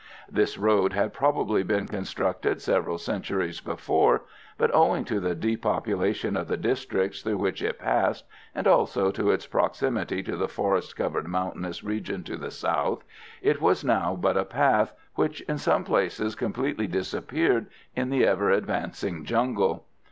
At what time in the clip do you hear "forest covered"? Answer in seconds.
10.47-11.27